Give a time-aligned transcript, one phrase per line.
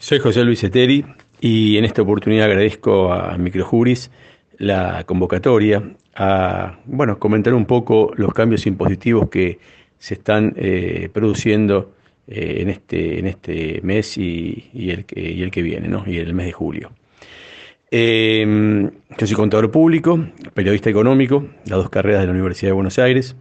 [0.00, 1.04] Soy José Luis Eteri
[1.42, 4.10] y en esta oportunidad agradezco a Microjuris
[4.56, 5.82] la convocatoria
[6.14, 9.58] a bueno, comentar un poco los cambios impositivos que
[9.98, 11.92] se están eh, produciendo
[12.26, 16.02] eh, en, este, en este mes y, el, que, y el que viene, ¿no?
[16.06, 16.92] y el mes de julio.
[17.90, 20.18] Eh, yo soy contador público,
[20.54, 23.36] periodista económico, las dos carreras de la Universidad de Buenos Aires.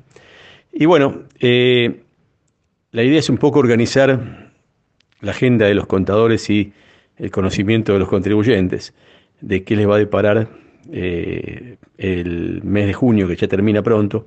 [0.73, 4.48] Y bueno, la idea es un poco organizar
[5.21, 6.73] la agenda de los contadores y
[7.17, 8.93] el conocimiento de los contribuyentes
[9.42, 10.50] de qué les va a deparar
[10.92, 14.25] eh, el mes de junio, que ya termina pronto,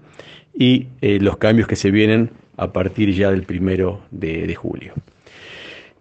[0.55, 4.93] y eh, los cambios que se vienen a partir ya del primero de, julio.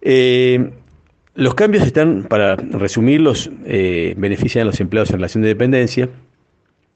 [0.02, 0.70] Eh,
[1.34, 6.10] los cambios están, para resumirlos, benefician a los empleados en relación de dependencia,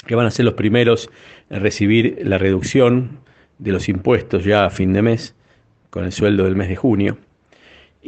[0.06, 1.10] que van a ser los primeros
[1.48, 3.18] en recibir la reducción
[3.58, 5.34] de los impuestos ya a fin de mes,
[5.88, 7.16] con el sueldo del mes de junio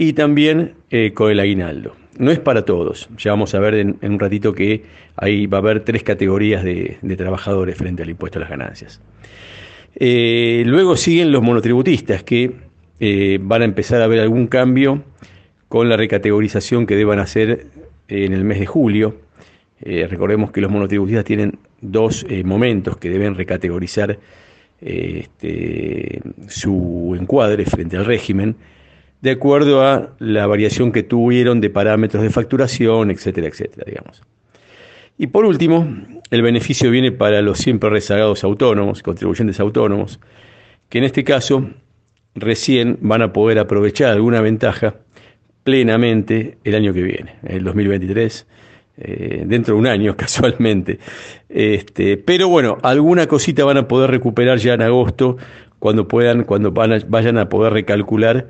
[0.01, 1.97] y también eh, con el aguinaldo.
[2.19, 4.85] No es para todos, ya vamos a ver en, un ratito que
[5.17, 9.01] ahí va a haber tres categorías de, trabajadores frente al impuesto a las ganancias.
[9.97, 12.53] Eh, luego siguen los monotributistas que
[13.01, 15.03] eh, van a empezar a ver algún cambio
[15.67, 17.67] con la recategorización que deban hacer
[18.07, 19.17] en el mes de julio.
[19.81, 24.17] recordemos que los monotributistas tienen dos momentos que deben recategorizar
[24.81, 28.57] este, su encuadre frente al régimen
[29.21, 34.23] de acuerdo a la variación que tuvieron de parámetros de facturación, etcétera, etcétera, digamos.
[35.17, 35.89] Y por último,
[36.31, 40.21] el beneficio viene para los siempre rezagados autónomos, contribuyentes autónomos,
[40.89, 41.69] que en este caso
[42.37, 44.95] recién van a poder aprovechar alguna ventaja
[45.65, 48.47] plenamente el año que viene, el 2023,
[48.99, 51.01] eh, dentro de un año casualmente.
[51.49, 55.37] Este, pero bueno, alguna cosita van a poder recuperar ya en agosto
[55.81, 58.49] cuando puedan, cuando vayan a poder recalcular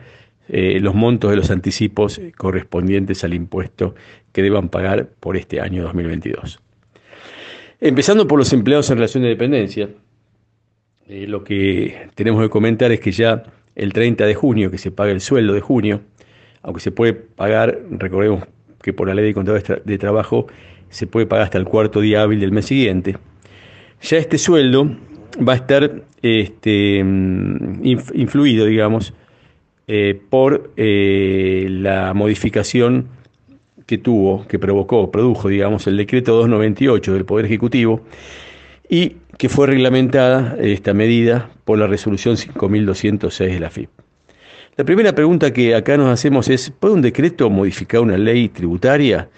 [0.48, 3.94] eh, los montos de los anticipos correspondientes al impuesto
[4.32, 6.60] que deban pagar por este año 2022.
[7.80, 9.88] Empezando por los empleados en relación de dependencia,
[11.08, 13.44] eh, lo que tenemos que comentar es que ya
[13.74, 16.00] el 30 de junio, que se paga el sueldo de junio,
[16.62, 18.44] aunque se puede pagar, recordemos
[18.82, 20.46] que por la ley de contadores de trabajo
[20.88, 23.16] se puede pagar hasta el cuarto día hábil del mes siguiente,
[24.00, 24.96] ya este sueldo
[25.46, 29.14] va a estar este, mm, influido, digamos,
[29.90, 33.08] eh, por eh, la modificación
[33.86, 38.02] que tuvo, que provocó, produjo, digamos, el decreto 298 del Poder Ejecutivo
[38.86, 43.88] y que fue reglamentada esta medida por la resolución 5206 de la FIP.
[44.76, 49.30] La primera pregunta que acá nos hacemos es, ¿puede un decreto modificar una ley tributaria?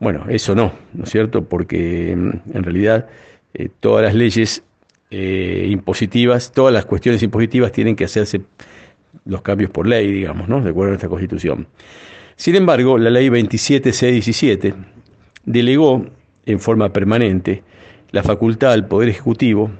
[0.00, 1.44] Bueno, eso no, ¿no es cierto?
[1.44, 3.10] Porque mm, en realidad
[3.52, 4.62] eh, todas las leyes
[5.10, 8.42] impositivas, todas las cuestiones impositivas tienen que hacerse
[9.24, 10.60] los cambios por ley, digamos, ¿no?
[10.60, 11.68] de acuerdo a nuestra Constitución.
[12.36, 14.74] Sin embargo, la ley 27617
[15.44, 16.06] delegó
[16.46, 17.62] en forma permanente
[18.10, 19.70] la facultad al Poder Ejecutivo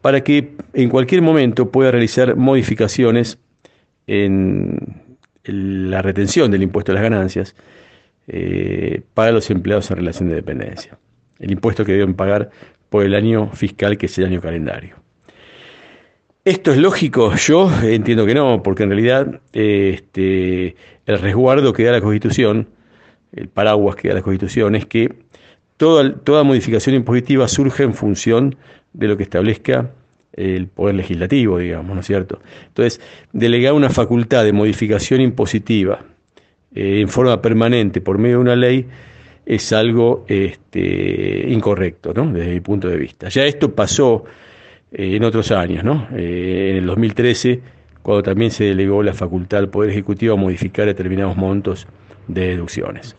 [0.00, 3.38] para que en cualquier momento pueda realizar modificaciones
[4.06, 4.78] en
[5.44, 7.54] la retención del impuesto a las ganancias
[8.26, 10.98] eh, para los empleados en relación de dependencia.
[11.38, 12.50] El impuesto que deben pagar
[12.88, 14.96] por el año fiscal, que es el año calendario.
[16.48, 17.34] ¿Esto es lógico?
[17.36, 22.68] Yo entiendo que no, porque en realidad este, el resguardo que da la Constitución,
[23.32, 25.12] el paraguas que da la Constitución, es que
[25.76, 28.56] toda, toda modificación impositiva surge en función
[28.94, 29.90] de lo que establezca
[30.32, 32.40] el Poder Legislativo, digamos, ¿no es cierto?
[32.68, 32.98] Entonces,
[33.34, 36.02] delegar una facultad de modificación impositiva
[36.74, 38.86] eh, en forma permanente por medio de una ley
[39.44, 42.32] es algo este, incorrecto, ¿no?
[42.32, 43.28] Desde mi punto de vista.
[43.28, 44.24] Ya esto pasó
[44.92, 46.08] en otros años, ¿no?
[46.14, 47.60] Eh, en el 2013,
[48.02, 51.86] cuando también se delegó la facultad al Poder Ejecutivo a modificar determinados montos
[52.26, 53.16] de deducciones,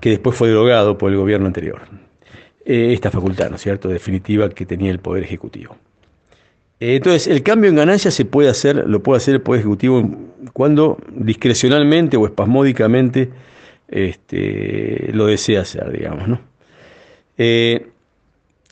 [0.00, 1.82] que después fue derogado por el gobierno anterior.
[2.64, 5.76] Eh, esta facultad, ¿no es cierto?, definitiva que tenía el Poder Ejecutivo.
[6.78, 10.10] Entonces, el cambio en ganancias se puede hacer, lo puede hacer el Poder Ejecutivo
[10.52, 13.30] cuando discrecionalmente o espasmódicamente
[13.88, 16.40] este, lo desea hacer, digamos, ¿no?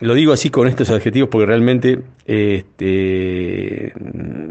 [0.00, 3.93] Lo digo así con estos adjetivos porque realmente, este,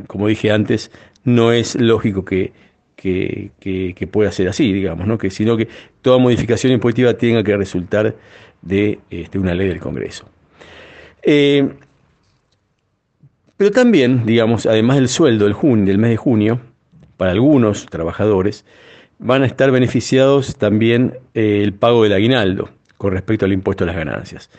[0.07, 0.91] como dije antes,
[1.25, 2.53] no es lógico que,
[2.95, 5.17] que, pueda ser así, digamos, ¿no?
[5.17, 5.67] que, sino que
[6.01, 8.15] toda modificación impositiva tenga que resultar
[8.61, 10.29] de este, una ley del Congreso.
[11.21, 11.69] Eh,
[13.57, 16.59] pero también, digamos, además del sueldo del, junio, del mes de junio,
[17.17, 18.65] para algunos trabajadores,
[19.19, 23.87] van a estar beneficiados también eh, el pago del aguinaldo con respecto al impuesto a
[23.87, 24.49] las ganancias.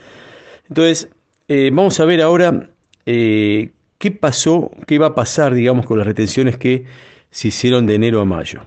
[0.69, 1.09] Entonces,
[1.49, 2.71] eh, vamos a ver ahora
[3.07, 6.85] eh, qué pasó, qué va a pasar, digamos, con las retenciones que
[7.31, 8.67] se hicieron de enero a mayo.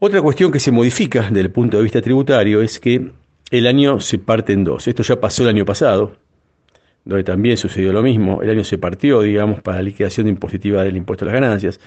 [0.00, 3.10] Otra cuestión que se modifica desde el punto de vista tributario es que
[3.50, 4.86] el año se parte en dos.
[4.86, 6.16] Esto ya pasó el año pasado,
[7.04, 8.42] donde también sucedió lo mismo.
[8.42, 11.80] El año se partió, digamos, para la liquidación impositiva del impuesto a las ganancias,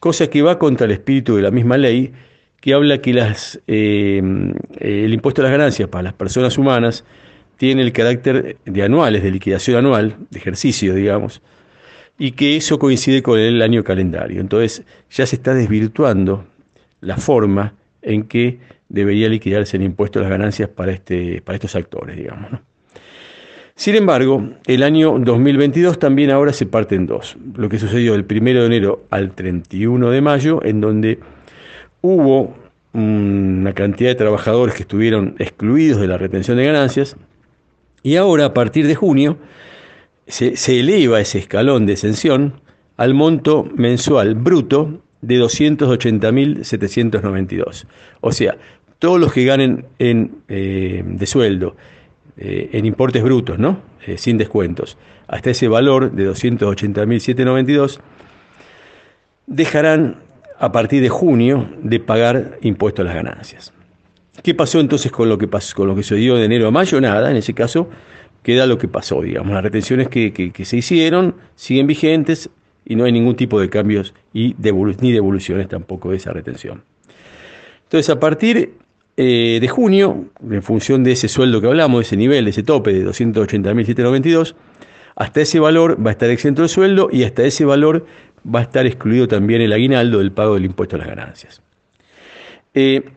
[0.00, 2.12] cosa que va contra el espíritu de la misma ley
[2.60, 3.34] que habla que
[3.68, 7.04] eh, el impuesto a las ganancias para las personas humanas
[7.56, 11.42] tiene el carácter de anuales, de liquidación anual, de ejercicio, digamos,
[12.18, 14.40] y que eso coincide con el año calendario.
[14.40, 16.44] Entonces ya se está desvirtuando
[17.00, 18.58] la forma en que
[18.88, 22.60] debería liquidarse el impuesto a las ganancias para, este, para estos actores, digamos.
[23.74, 27.36] Sin embargo, el año 2022 también ahora se parte en dos.
[27.56, 31.18] Lo que sucedió del 1 de enero al 31 de mayo, en donde
[32.00, 32.56] hubo
[32.94, 37.16] una cantidad de trabajadores que estuvieron excluidos de la retención de ganancias,
[38.06, 39.36] y ahora a partir de junio
[40.28, 42.60] se, eleva ese escalón de exención
[42.96, 47.84] al monto mensual bruto de 280.792.
[48.20, 48.58] O sea,
[49.00, 51.74] todos los que ganen en, eh, de sueldo
[52.36, 53.80] eh, en importes brutos, ¿no?
[54.06, 57.98] Eh, sin descuentos, hasta ese valor de 280.792,
[59.48, 60.20] dejarán
[60.60, 63.72] a partir de junio de pagar impuestos a las ganancias.
[64.42, 66.70] ¿Qué pasó entonces con lo que pasó, con lo que se dio de enero a
[66.70, 67.00] mayo?
[67.00, 67.88] Nada, en ese caso
[68.46, 72.48] queda lo que pasó, digamos, las retenciones que, que, se hicieron siguen vigentes
[72.84, 74.54] y no hay ningún tipo de cambios y
[75.00, 76.84] ni devoluciones tampoco de esa retención.
[77.82, 78.74] Entonces, a partir
[79.16, 83.04] eh, de junio, en función de ese sueldo que hablamos, ese nivel, ese tope de
[83.04, 84.54] 280.792,
[85.16, 88.06] hasta ese valor va a estar exento de sueldo y hasta ese valor
[88.46, 91.62] va a estar excluido también el aguinaldo del pago del impuesto a las ganancias.
[92.74, 93.10] Eh,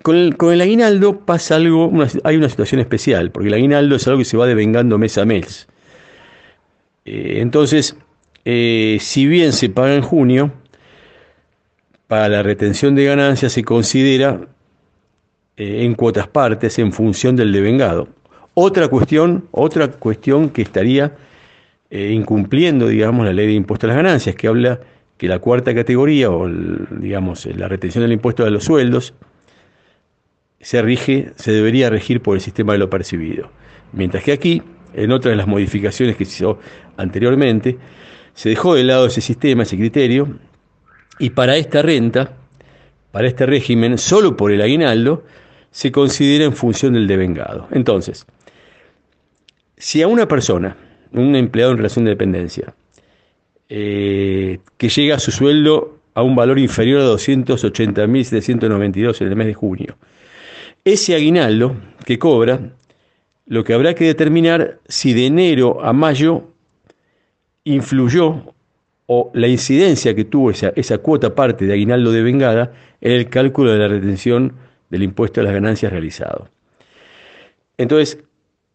[0.00, 1.92] con, el, aguinaldo pasa algo,
[2.24, 5.24] hay una situación especial, porque el aguinaldo es algo que se va devengando mes a
[5.24, 5.68] mes.
[7.04, 7.96] Eh, entonces,
[8.44, 10.52] si bien se paga en junio,
[12.12, 14.38] para la retención de ganancias se considera
[15.56, 18.06] eh, en cuotas partes en función del devengado.
[18.52, 21.16] Otra cuestión, otra cuestión que estaría
[21.88, 24.80] eh, incumpliendo, digamos, la ley de impuesto a las ganancias, que habla
[25.16, 29.14] que la cuarta categoría, o digamos, la retención del impuesto a los sueldos,
[30.62, 33.50] se rige, se debería regir por el sistema de lo percibido.
[33.92, 34.62] Mientras que aquí,
[34.94, 36.58] en otra de las modificaciones que se hizo
[36.96, 37.76] anteriormente,
[38.34, 40.38] se dejó de lado ese sistema, ese criterio,
[41.18, 42.36] y para esta renta,
[43.10, 45.24] para este régimen, solo por el aguinaldo,
[45.70, 47.66] se considera en función del devengado.
[47.72, 48.24] Entonces,
[49.76, 50.76] si a una persona,
[51.12, 52.72] un empleado en relación de dependencia,
[53.68, 59.48] eh, que llega a su sueldo a un valor inferior a 280.792 en el mes
[59.48, 59.96] de junio,
[60.84, 62.72] ese aguinaldo que cobra,
[63.46, 66.44] lo que habrá que determinar si de enero a mayo
[67.64, 68.54] influyó
[69.06, 73.72] o la incidencia que tuvo esa, cuota parte de aguinaldo de vengada en el cálculo
[73.72, 74.54] de la retención
[74.90, 76.48] del impuesto a las ganancias realizado.
[77.78, 78.18] Entonces,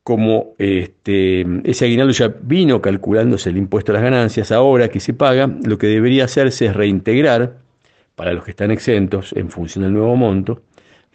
[0.04, 5.14] como este, ese aguinaldo ya vino calculándose el impuesto a las ganancias, ahora que se
[5.14, 7.58] paga, lo que debería hacerse es reintegrar,
[8.16, 10.64] para los que están exentos en función del nuevo monto,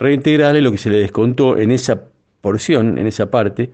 [0.02, 2.04] reintegrarle lo que se le descontó en esa
[2.40, 3.70] porción, en esa parte,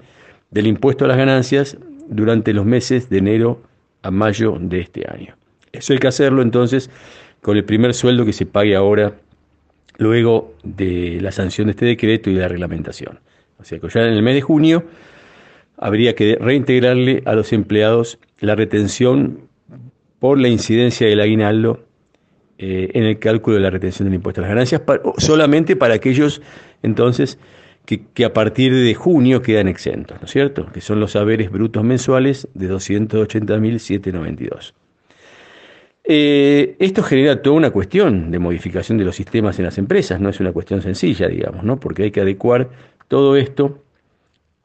[0.51, 1.77] del impuesto a las ganancias
[2.07, 3.61] durante los meses de enero
[4.01, 5.35] a mayo de este año.
[5.71, 6.89] Eso hay que hacerlo entonces
[7.41, 9.13] con el primer sueldo que se pague ahora
[9.97, 13.19] luego de la sanción de este decreto y de la reglamentación.
[13.59, 14.85] O sea que ya en el mes de junio
[15.77, 19.41] habría que reintegrarle a los empleados la retención
[20.19, 21.85] por la incidencia del aguinaldo
[22.61, 24.81] eh, en el cálculo de la retención del impuesto a las ganancias,
[25.17, 26.41] solamente para aquellos
[26.83, 27.39] entonces
[27.85, 30.65] que, a partir de junio quedan exentos, ¿no es cierto?
[30.73, 34.73] Que son los saberes brutos mensuales de 280.792.
[36.03, 40.27] Eh, esto genera toda una cuestión de modificación de los sistemas en las empresas, no
[40.27, 41.79] es una cuestión sencilla, digamos, ¿no?
[41.79, 42.67] porque hay que adecuar
[43.07, 43.81] todo esto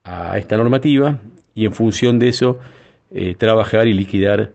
[0.03, 1.21] a esta normativa
[1.55, 2.59] y en función de eso
[3.13, 4.51] eh, trabajar y liquidar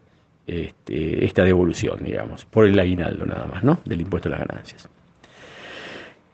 [0.49, 3.79] este, esta devolución, digamos, por el aguinaldo nada más, ¿no?
[3.85, 4.89] Del impuesto a las ganancias.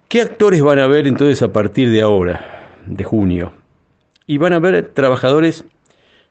[0.07, 3.51] ¿Qué actores van a ver entonces a partir de ahora, de junio?
[4.25, 5.65] Y van a ver trabajadores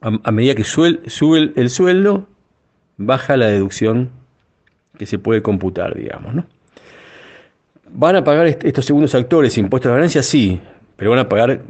[0.00, 2.28] A, medida que sube el, sueldo,
[2.96, 4.10] baja la deducción
[4.96, 6.46] que se puede computar, digamos, ¿no?
[7.90, 10.26] ¿Van a pagar estos segundos actores impuestos a ganancias?
[10.26, 10.60] Sí,
[10.96, 11.62] pero van a pagar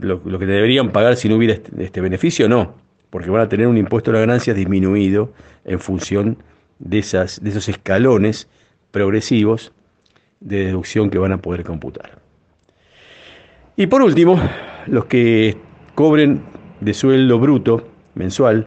[0.00, 2.74] lo, que deberían pagar si no hubiera este, este, beneficio, no,
[3.10, 5.32] porque van a tener un impuesto a las ganancias disminuido
[5.64, 6.38] en función
[6.78, 8.48] de, esas, de esos escalones
[8.90, 9.72] progresivos
[10.40, 12.18] de deducción que van a poder computar.
[13.76, 14.40] Y por último,
[14.86, 15.56] los que
[15.94, 16.42] cobren
[16.80, 18.66] de sueldo bruto mensual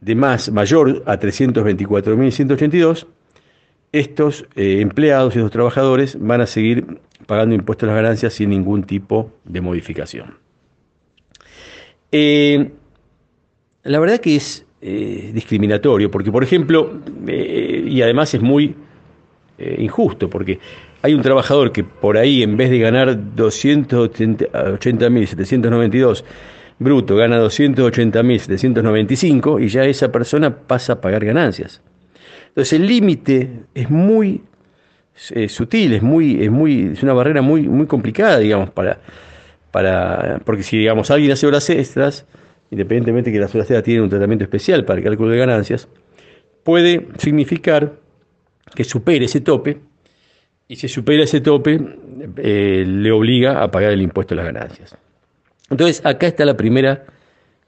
[0.00, 3.06] de más mayor a 324.182,
[3.90, 8.50] estos eh, empleados y estos trabajadores van a seguir pagando impuestos a las ganancias sin
[8.50, 10.36] ningún tipo de modificación.
[12.12, 12.70] Eh,
[13.82, 18.76] la verdad que es eh, discriminatorio, porque por ejemplo, y además es muy
[19.58, 20.58] injusto, porque
[21.02, 26.24] hay un trabajador que por ahí en vez de ganar 280.792
[26.78, 31.82] bruto, gana 280.795 y ya esa persona pasa a pagar ganancias.
[32.48, 34.42] Entonces el límite es muy
[35.30, 39.00] eh, sutil, es muy, es muy, es una barrera muy, muy complicada, digamos, para,
[39.70, 42.26] para, porque si digamos alguien hace horas extras,
[42.70, 45.88] independientemente que las horas extras tienen un tratamiento especial para el cálculo de ganancias,
[46.62, 47.94] puede significar
[48.74, 49.80] que supere ese tope,
[50.68, 51.80] y si supera ese tope,
[52.36, 54.96] eh, le obliga a pagar el impuesto a las ganancias.
[55.70, 57.04] Entonces, acá está la primera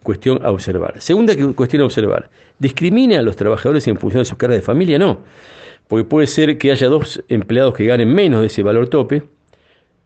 [0.02, 1.00] cuestión a observar.
[1.00, 2.30] Segunda cuestión a observar.
[2.58, 4.98] ¿Discrimina a los trabajadores en función de su carga de familia?
[4.98, 5.20] No.
[5.88, 9.22] Porque puede ser que haya dos empleados que ganen menos de ese valor tope,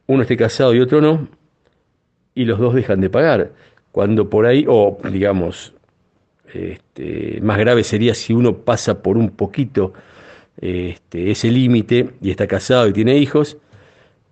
[0.07, 1.29] uno esté casado y otro no,
[2.35, 3.53] y los dos dejan de pagar.
[3.93, 5.75] Cuando por ahí, o digamos,
[6.53, 9.93] este, más grave sería si uno pasa por un poquito
[10.61, 13.57] este, ese límite y está casado y tiene hijos,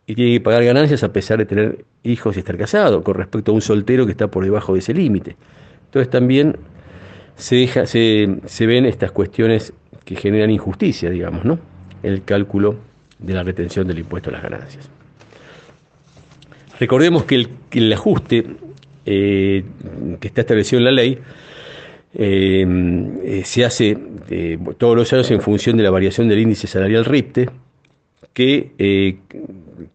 [0.06, 3.52] y tiene que pagar ganancias a pesar de tener hijos y estar casado, con respecto
[3.52, 5.36] a un soltero que está por debajo de ese límite.
[5.86, 6.56] Entonces también
[7.36, 9.72] se, deja, se, se, ven estas cuestiones
[10.04, 11.58] que generan injusticia, digamos, ¿no?
[12.02, 12.76] El cálculo
[13.18, 14.88] de la retención del impuesto a las ganancias.
[16.80, 18.44] Recordemos que el, ajuste
[19.06, 19.64] eh,
[20.18, 21.18] que está establecido en la ley
[22.14, 22.66] eh,
[23.24, 23.96] eh, se hace
[24.78, 27.50] todos los años en función de la variación del índice salarial RIPTE,
[28.32, 29.16] que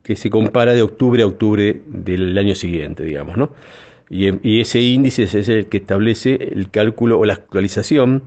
[0.03, 3.51] que se compara de octubre a octubre del año siguiente, digamos, ¿no?
[4.09, 8.23] Y, ese índice es el que establece el cálculo o la actualización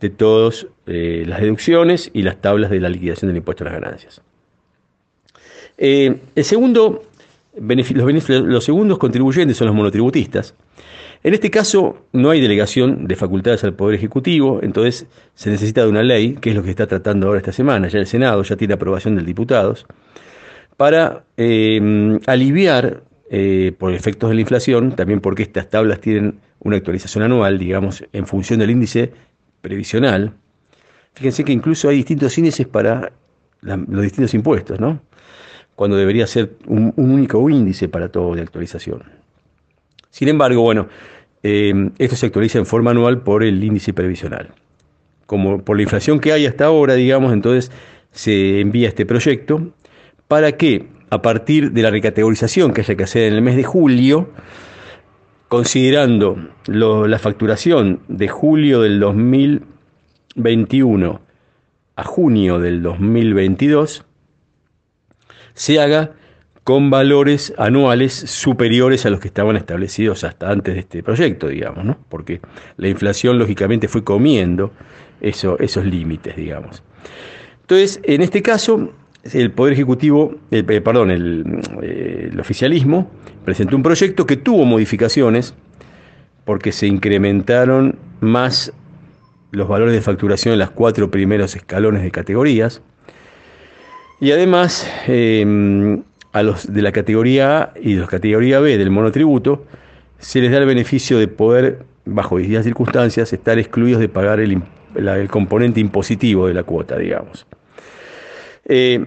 [0.00, 3.80] de todas eh, las deducciones y las tablas de la liquidación del impuesto a las
[3.80, 4.22] ganancias.
[5.76, 7.02] Eh, el segundo,
[7.56, 10.54] los, segundos contribuyentes son los monotributistas.
[11.22, 15.88] En este caso no hay delegación de facultades al Poder Ejecutivo, entonces se necesita de
[15.88, 17.88] una ley, que es lo que está tratando ahora esta semana.
[17.88, 19.86] Ya el Senado ya tiene aprobación del diputados
[20.76, 26.76] para em, aliviar eh, por efectos de la inflación, también porque estas tablas tienen una
[26.76, 29.12] actualización anual, digamos, en función del índice
[29.62, 30.32] previsional.
[31.14, 33.12] Fíjense que incluso hay distintos índices para
[33.62, 35.00] los distintos impuestos, ¿no?
[35.76, 39.02] Cuando debería ser un, único índice para todo de actualización.
[40.10, 40.88] Sin embargo, bueno,
[41.42, 44.50] em, esto se actualiza en forma anual por el índice previsional.
[45.26, 47.72] Como por la inflación que hay hasta ahora, digamos, entonces
[48.12, 49.72] se envía este proyecto
[50.28, 53.64] para que a partir de la recategorización que haya que hacer en el mes de
[53.64, 54.30] julio,
[55.48, 61.20] considerando la facturación de julio del 2021
[61.96, 64.04] a junio del 2022,
[65.54, 66.12] se haga
[66.64, 71.84] con valores anuales superiores a los que estaban establecidos hasta antes de este proyecto, digamos,
[71.84, 71.98] ¿no?
[72.08, 72.40] Porque
[72.78, 74.72] la inflación lógicamente fue comiendo
[75.20, 76.82] esos límites, digamos.
[77.62, 78.92] Entonces, en este caso,
[79.32, 83.10] el Poder Ejecutivo, eh, perdón, eh, el, oficialismo
[83.44, 85.54] presentó un proyecto que tuvo modificaciones
[86.44, 88.72] porque se incrementaron más
[89.50, 92.82] los valores de facturación en los cuatro primeros escalones de categorías
[94.20, 96.02] y además em,
[96.32, 99.64] a los de la categoría A y de la categoría B del monotributo
[100.18, 105.28] se les da el beneficio de poder, bajo distintas circunstancias, estar excluidos de pagar el
[105.28, 107.46] componente impositivo de la cuota, digamos.
[108.64, 109.04] Eh,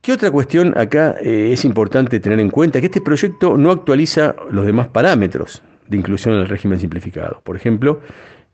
[0.00, 2.80] ¿Qué otra cuestión acá eh, es importante tener en cuenta?
[2.80, 7.42] Que este proyecto no actualiza los demás parámetros de inclusión en el régimen simplificado.
[7.44, 8.00] Por ejemplo,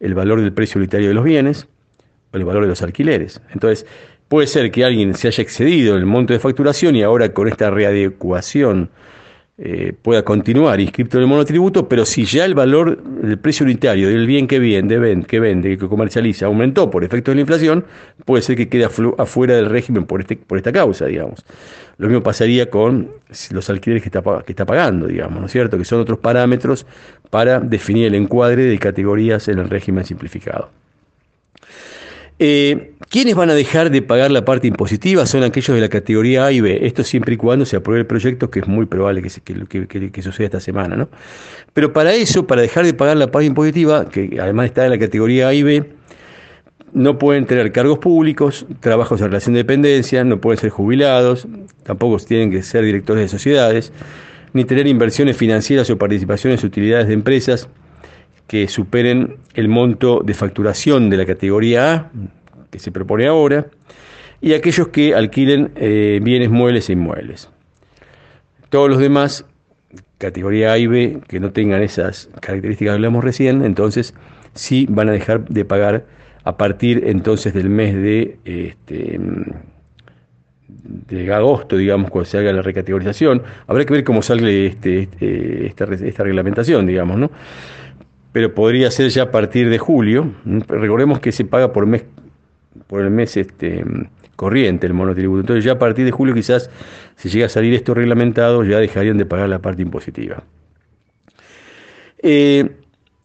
[0.00, 1.68] el valor del precio unitario de los bienes
[2.32, 3.40] o el valor de los alquileres.
[3.52, 3.86] Entonces,
[4.28, 7.70] puede ser que alguien se haya excedido el monto de facturación y ahora con esta
[7.70, 8.90] readecuación
[9.58, 14.08] eh, pueda continuar inscrito en el monotributo, pero si ya el valor del precio unitario
[14.08, 17.86] del bien que vende, que vende, que comercializa, aumentó por efecto de la inflación,
[18.26, 21.42] puede ser que quede afuera del régimen por, este, por esta causa, digamos.
[21.96, 23.10] Lo mismo pasaría con
[23.50, 25.78] los alquileres que está, que está pagando, digamos, ¿no es cierto?
[25.78, 26.84] Que son otros parámetros
[27.30, 30.68] para definir el encuadre de categorías en el régimen simplificado.
[32.38, 35.24] Eh, ¿Quiénes van a dejar de pagar la parte impositiva?
[35.26, 36.86] Son aquellos de la categoría A y B.
[36.86, 40.60] Esto siempre y cuando se apruebe el proyecto, que es muy probable que, suceda esta
[40.60, 40.96] semana.
[40.96, 41.08] ¿no?
[41.72, 44.98] Pero para eso, para dejar de pagar la parte impositiva, que además está en la
[44.98, 45.90] categoría A y B,
[46.92, 51.46] no pueden tener cargos públicos, trabajos en relación de dependencia, no pueden ser jubilados,
[51.84, 53.92] tampoco tienen que ser directores de sociedades,
[54.52, 57.68] ni tener inversiones financieras o participaciones en utilidades de empresas
[58.46, 62.10] que superen el monto de facturación de la categoría A,
[62.70, 63.66] que se propone ahora,
[64.40, 67.48] y aquellos que alquilen eh, bienes muebles e inmuebles.
[68.68, 69.44] Todos los demás,
[70.18, 74.14] categoría A y B, que no tengan esas características que hablamos recién, entonces
[74.54, 76.06] sí van a dejar de pagar
[76.44, 79.18] a partir entonces del mes de, este,
[80.68, 83.42] de agosto, digamos, cuando se haga la recategorización.
[83.66, 87.30] Habrá que ver cómo sale este, este esta, esta reglamentación, digamos, ¿no?
[88.36, 90.30] Pero podría ser ya a partir de julio.
[90.44, 92.04] Recordemos que se paga por mes
[92.86, 93.82] por el mes este,
[94.36, 95.40] corriente el monotributo.
[95.40, 96.68] Entonces ya a partir de julio quizás
[97.16, 100.44] si llega a salir esto reglamentado ya dejarían de pagar la parte impositiva.
[102.18, 102.76] Eh,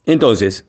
[0.06, 0.65] entonces,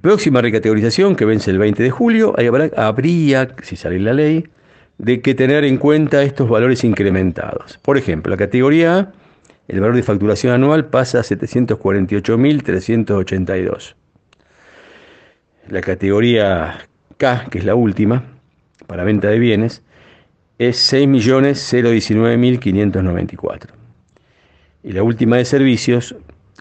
[0.00, 2.34] próxima recategorización que vence el 20 de julio,
[2.74, 4.48] habría, si sale la ley,
[4.96, 7.76] de que tener en cuenta estos valores incrementados.
[7.82, 9.25] Por ejemplo, la categoría A
[9.68, 13.94] el valor de facturación anual pasa a 748.382.
[15.68, 18.24] La categoría K, que es la última,
[18.86, 19.82] para venta de bienes,
[20.58, 23.68] es 6.019.594.
[24.84, 26.14] Y la última de servicios,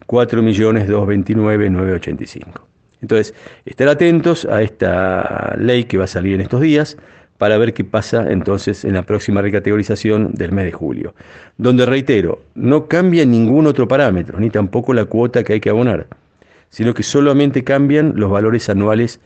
[0.08, 2.62] 4.229.985.
[3.02, 6.98] Entonces, estar atentos a esta ley que va a salir en estos días
[7.38, 11.16] para ver qué pasa entonces en la próxima recategorización del mes de julio,
[11.58, 16.08] donde reitero, no cambia ningún otro parámetro, ni tampoco la cuota que hay que abonar,
[16.70, 19.20] sino que solamente cambian los valores anuales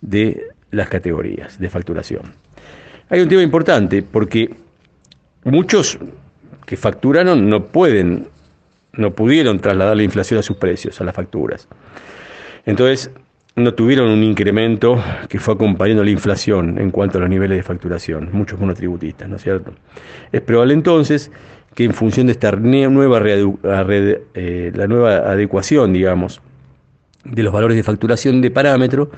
[0.00, 2.22] de las categorías de facturación.
[3.08, 4.54] Hay un tema importante, porque
[5.44, 5.98] muchos
[6.66, 8.28] que facturaron no pueden,
[8.94, 11.68] no pudieron trasladar la inflación a sus precios, a las facturas.
[12.64, 13.10] Entonces,
[13.54, 17.62] no tuvieron un incremento que fue acompañando la inflación en cuanto a los niveles de
[17.62, 19.72] facturación, muchos monotributistas, ¿no es cierto?
[20.30, 21.30] Es probable entonces
[21.74, 26.40] que en función de esta nueva, eh, la nueva adecuación, digamos,
[27.24, 29.10] de los valores de facturación de parámetro,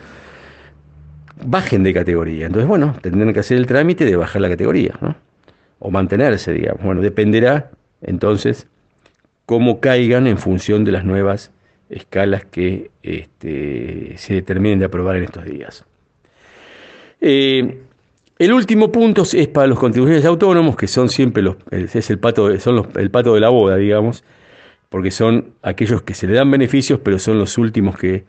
[1.45, 2.47] bajen de categoría.
[2.47, 5.17] Entonces, bueno, tendrán que hacer el trámite de bajar la categoría, ¿no?
[5.79, 6.83] O mantenerse, digamos.
[6.83, 7.71] Bueno, dependerá
[8.03, 8.69] entonces
[9.47, 11.51] cómo caigan en función de las nuevas
[11.95, 15.85] escalas que este, se determinen de aprobar en estos días.
[17.21, 17.81] Eh,
[18.39, 22.89] el último punto es para los contribuyentes autónomos, que son siempre es el pato, son
[22.97, 24.25] el pato de la boda, digamos,
[24.89, 28.25] porque son aquellos que se le dan beneficios, pero son los últimos que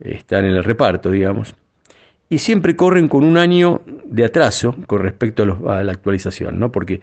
[0.00, 1.54] están en el reparto, digamos.
[2.30, 6.72] Y siempre corren con un año de atraso con respecto a, a la actualización, ¿no?
[6.72, 7.02] Porque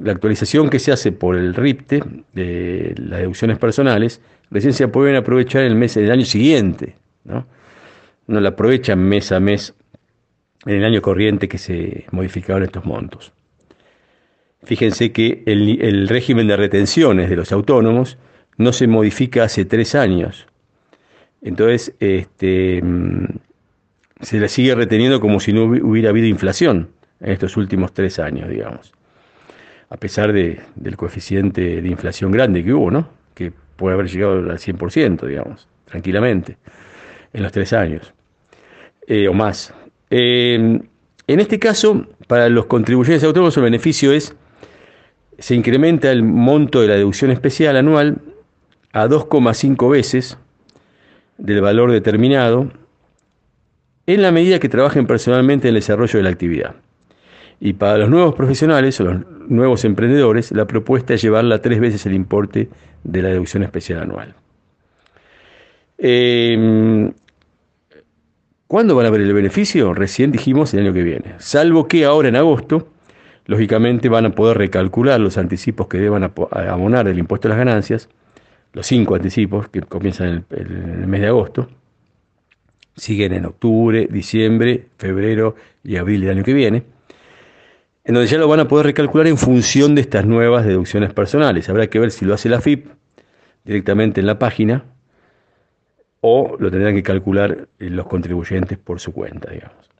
[0.00, 4.20] la actualización que se hace por el RIPTE, de las deducciones personales,
[4.50, 7.46] recién se pueden aprovechar el mes del año siguiente, ¿no?
[8.26, 9.74] No la aprovechan mes a mes
[10.66, 13.32] en el año corriente que se modificaron estos montos.
[14.64, 18.18] Fíjense que el, régimen de retenciones de los autónomos
[18.56, 20.46] no se modifica hace tres años.
[21.40, 23.26] Entonces, este, mm,
[24.20, 28.48] se le sigue reteniendo como si no hubiera habido inflación en estos últimos tres años,
[28.48, 28.92] digamos
[29.90, 33.08] a pesar de, del coeficiente de inflación grande que hubo, ¿no?
[33.34, 36.58] que puede haber llegado al 100%, digamos, tranquilamente,
[37.32, 38.12] en los tres años,
[39.06, 39.72] eh, o más.
[40.10, 40.88] en
[41.26, 44.34] este caso, para los contribuyentes autónomos, el beneficio es,
[45.38, 48.18] se incrementa el monto de la deducción especial anual
[48.92, 50.36] a 2,5 veces
[51.38, 52.72] del valor determinado
[54.06, 56.74] en la medida que trabajen personalmente en el desarrollo de la actividad.
[57.60, 62.06] Y para los nuevos profesionales o los nuevos emprendedores, la propuesta es llevarla tres veces
[62.06, 62.68] el importe
[63.04, 64.34] de la deducción especial anual.
[65.98, 67.12] Em,
[68.66, 69.94] ¿Cuándo van a ver el beneficio?
[69.94, 71.34] Recién dijimos el año que viene.
[71.38, 72.88] Salvo que ahora en agosto,
[73.46, 78.10] lógicamente van a poder recalcular los anticipos que deban abonar del impuesto a las ganancias,
[78.74, 81.68] los cinco anticipos que comienzan en el mes de agosto,
[82.94, 86.97] siguen en octubre, diciembre, febrero y abril del año que viene
[88.08, 91.68] en donde ya lo van a poder recalcular en función de estas nuevas deducciones personales.
[91.68, 92.86] Habrá que ver si lo hace la FIP
[93.66, 94.86] directamente en la página
[96.22, 99.90] o lo tendrán que calcular eh, los contribuyentes por su cuenta, digamos.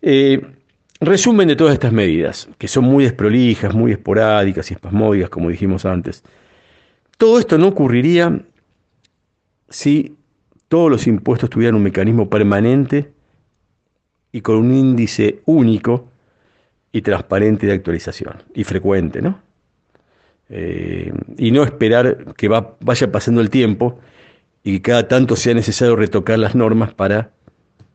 [0.00, 0.40] Eh,
[1.00, 5.84] resumen de todas estas medidas, que son muy desprolijas, muy esporádicas y espasmódicas, como dijimos
[5.84, 6.22] antes.
[7.18, 8.42] Todo esto no ocurriría
[9.68, 10.16] si
[10.68, 13.10] todos los impuestos tuvieran un mecanismo permanente
[14.30, 16.12] y con un índice único
[16.96, 19.38] y transparente de actualización y frecuente, ¿no?
[20.48, 24.00] Eh, y no esperar que vaya pasando el tiempo
[24.62, 27.32] y que cada tanto sea necesario retocar las normas para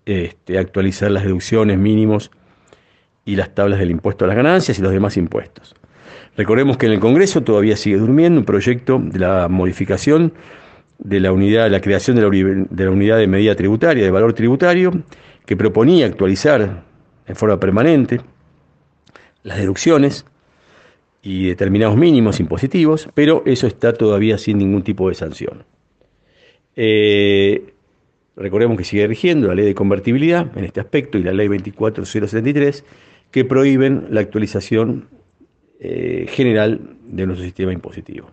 [0.06, 2.30] este, actualizar las deducciones mínimos
[3.26, 5.74] y las tablas del impuesto a las ganancias y los demás impuestos.
[6.38, 10.32] Recordemos que en el Congreso todavía sigue durmiendo un proyecto de la modificación
[11.00, 12.30] de la unidad, la creación de la,
[12.70, 14.92] de la unidad de medida tributaria, de valor tributario,
[15.48, 16.84] que proponía actualizar
[17.26, 18.22] en forma permanente
[19.44, 20.26] las deducciones
[21.24, 25.64] y determinados mínimos impositivos, pero eso está todavía sin ningún tipo de sanción.
[26.76, 27.74] Eh,
[28.36, 32.84] recordemos que sigue rigiendo la ley de convertibilidad en este aspecto y la ley 24073
[33.30, 35.08] que prohíben la actualización
[35.80, 38.30] eh, general de nuestro sistema impositivo.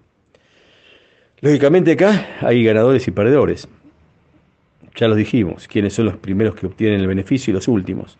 [1.40, 3.68] Lógicamente acá hay ganadores y perdedores.
[4.96, 8.18] Ya los dijimos, quiénes son los primeros que obtienen el beneficio y los últimos.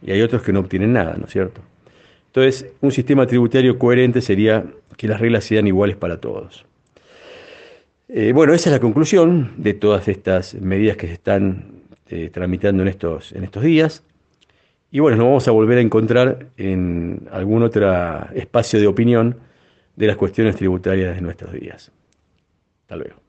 [0.00, 1.60] Y hay otros que no obtienen nada, ¿no es cierto?
[2.28, 4.64] Entonces, un sistema tributario coherente sería
[4.96, 6.64] que las reglas sean iguales para todos.
[8.08, 12.82] Eh, bueno, esa es la conclusión de todas estas medidas que se están eh, tramitando
[12.82, 14.02] en estos, en estos días.
[14.90, 17.90] Y bueno, nos vamos a volver a encontrar en algún otro
[18.34, 19.36] espacio de opinión
[19.96, 21.92] de las cuestiones tributarias de nuestros días.
[22.82, 23.27] Hasta luego.